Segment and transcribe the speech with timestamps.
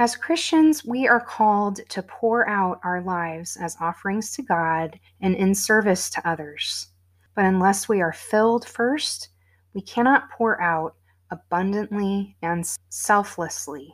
[0.00, 5.34] As Christians, we are called to pour out our lives as offerings to God and
[5.34, 6.86] in service to others.
[7.34, 9.30] But unless we are filled first,
[9.74, 10.94] we cannot pour out
[11.32, 13.92] abundantly and selflessly.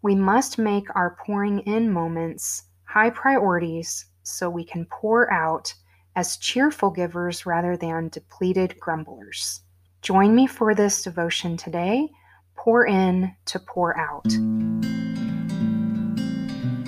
[0.00, 5.74] We must make our pouring in moments high priorities so we can pour out
[6.16, 9.60] as cheerful givers rather than depleted grumblers.
[10.00, 12.08] Join me for this devotion today.
[12.56, 14.26] Pour in to pour out.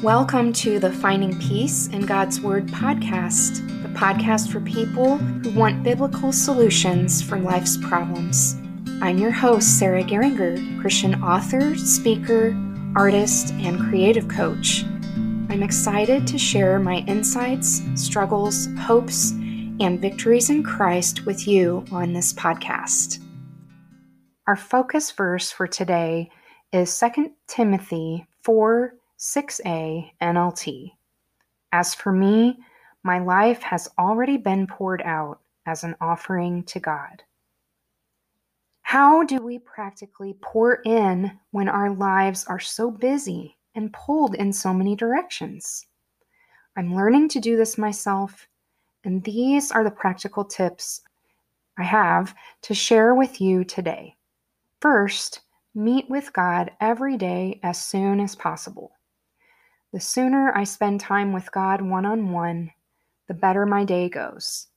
[0.02, 5.82] Welcome to the Finding Peace in God's Word podcast, the podcast for people who want
[5.82, 8.56] biblical solutions for life's problems.
[9.02, 12.56] I'm your host, Sarah Geringer, Christian author, speaker,
[12.96, 14.84] artist, and creative coach.
[15.50, 22.14] I'm excited to share my insights, struggles, hopes, and victories in Christ with you on
[22.14, 23.18] this podcast.
[24.46, 26.30] Our focus verse for today
[26.72, 30.92] is 2 Timothy 4 6a NLT.
[31.72, 32.58] As for me,
[33.02, 37.22] my life has already been poured out as an offering to God.
[38.80, 44.54] How do we practically pour in when our lives are so busy and pulled in
[44.54, 45.84] so many directions?
[46.74, 48.48] I'm learning to do this myself,
[49.04, 51.02] and these are the practical tips
[51.78, 54.16] I have to share with you today.
[54.80, 55.42] First,
[55.74, 58.92] meet with God every day as soon as possible.
[59.92, 62.72] The sooner I spend time with God one on one,
[63.26, 64.68] the better my day goes.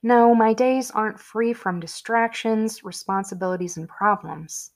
[0.00, 4.70] No, my days aren't free from distractions, responsibilities, and problems.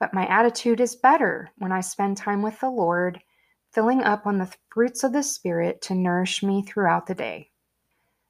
[0.00, 3.22] But my attitude is better when I spend time with the Lord,
[3.70, 7.50] filling up on the fruits of the Spirit to nourish me throughout the day.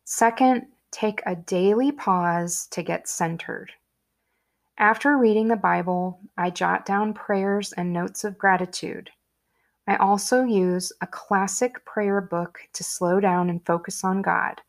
[0.04, 3.72] Second, take a daily pause to get centered.
[4.76, 9.10] After reading the Bible, I jot down prayers and notes of gratitude.
[9.86, 14.60] I also use a classic prayer book to slow down and focus on God.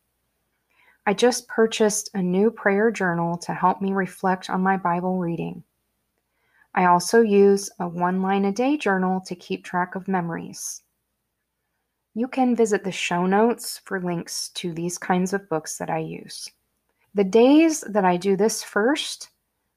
[1.06, 5.62] I just purchased a new prayer journal to help me reflect on my Bible reading.
[6.74, 10.82] I also use a one line a day journal to keep track of memories.
[12.14, 15.98] You can visit the show notes for links to these kinds of books that I
[15.98, 16.50] use.
[17.14, 19.30] The days that I do this first,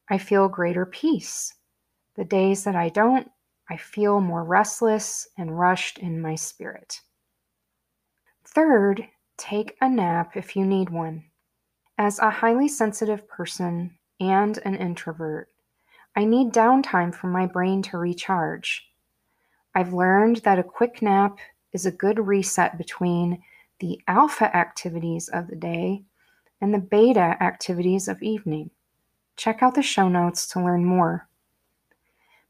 [0.10, 1.54] I feel greater peace.
[2.16, 3.30] The days that I don't,
[3.70, 7.02] I feel more restless and rushed in my spirit.
[8.46, 9.08] Third,
[9.38, 11.26] take a nap if you need one.
[11.98, 15.50] As a highly sensitive person and an introvert,
[16.16, 18.90] I need downtime for my brain to recharge.
[19.76, 21.38] I've learned that a quick nap
[21.74, 23.44] is a good reset between
[23.80, 26.04] the alpha activities of the day
[26.62, 28.72] and the beta activities of evening.
[29.36, 31.27] Check out the show notes to learn more.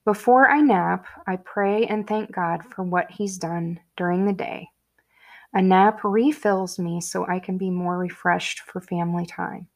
[0.08, 4.70] Before I nap, I pray and thank God for what He's done during the day.
[5.54, 9.68] A nap refills me so I can be more refreshed for family time.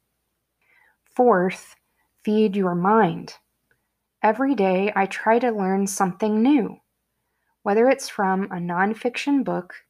[1.04, 1.76] Fourth,
[2.24, 3.34] feed your mind.
[4.24, 6.80] Every day I try to learn something new,
[7.64, 9.84] whether it's from a nonfiction book,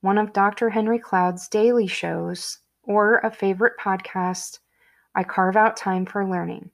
[0.00, 0.70] one of Dr.
[0.70, 4.58] Henry Cloud's daily shows, or a favorite podcast.
[5.14, 6.72] I carve out time for learning.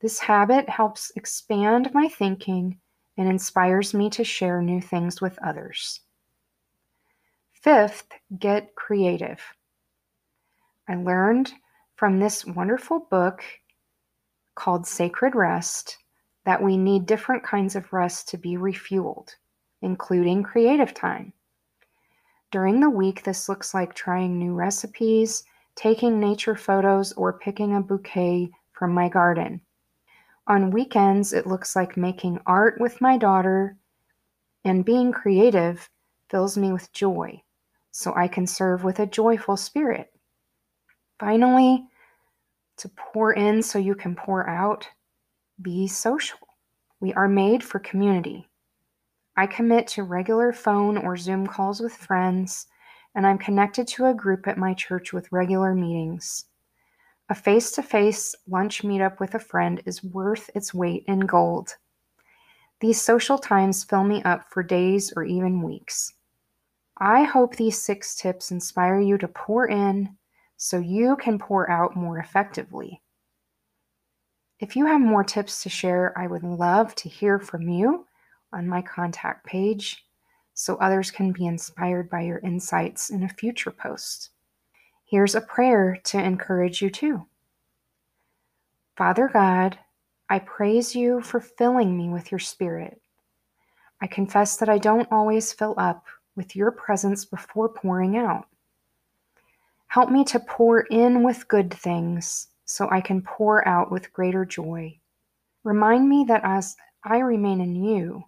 [0.00, 2.80] This habit helps expand my thinking
[3.18, 6.00] and inspires me to share new things with others.
[7.52, 8.08] Fifth,
[8.38, 9.40] get creative.
[10.88, 11.52] I learned
[11.96, 13.44] from this wonderful book
[14.54, 15.98] called Sacred Rest
[16.46, 19.34] that we need different kinds of rest to be refueled,
[19.82, 21.34] including creative time.
[22.50, 25.44] During the week, this looks like trying new recipes,
[25.76, 29.60] taking nature photos, or picking a bouquet from my garden.
[30.50, 33.76] On weekends, it looks like making art with my daughter,
[34.64, 35.88] and being creative
[36.28, 37.40] fills me with joy,
[37.92, 40.12] so I can serve with a joyful spirit.
[41.20, 41.86] Finally,
[42.78, 44.88] to pour in so you can pour out,
[45.62, 46.40] be social.
[46.98, 48.48] We are made for community.
[49.36, 52.66] I commit to regular phone or Zoom calls with friends,
[53.14, 56.46] and I'm connected to a group at my church with regular meetings.
[57.30, 61.76] A face to face lunch meetup with a friend is worth its weight in gold.
[62.80, 66.12] These social times fill me up for days or even weeks.
[66.98, 70.16] I hope these six tips inspire you to pour in
[70.56, 73.00] so you can pour out more effectively.
[74.58, 78.08] If you have more tips to share, I would love to hear from you
[78.52, 80.04] on my contact page
[80.54, 84.30] so others can be inspired by your insights in a future post.
[85.10, 87.26] Here's a prayer to encourage you too.
[88.96, 89.76] Father God,
[90.28, 93.00] I praise you for filling me with your Spirit.
[94.00, 96.04] I confess that I don't always fill up
[96.36, 98.46] with your presence before pouring out.
[99.88, 104.44] Help me to pour in with good things so I can pour out with greater
[104.44, 104.96] joy.
[105.64, 108.22] Remind me that as I remain in you,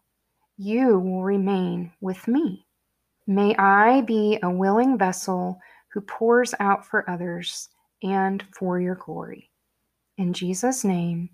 [0.58, 2.67] you will remain with me.
[3.29, 5.61] May I be a willing vessel
[5.93, 7.69] who pours out for others
[8.03, 9.50] and for your glory.
[10.19, 11.31] In Jesus' name,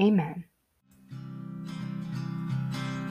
[0.00, 0.44] amen.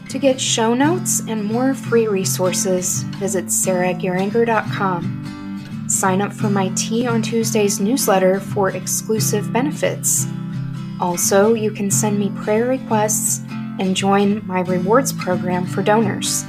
[0.09, 5.85] To get show notes and more free resources, visit sarahgeringer.com.
[5.87, 10.25] Sign up for my Tea on Tuesdays newsletter for exclusive benefits.
[10.99, 13.41] Also, you can send me prayer requests
[13.79, 16.43] and join my rewards program for donors.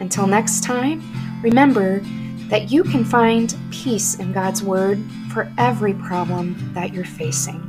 [0.00, 1.02] Until next time,
[1.42, 2.00] remember
[2.48, 4.98] that you can find peace in God's Word
[5.32, 7.67] for every problem that you're facing.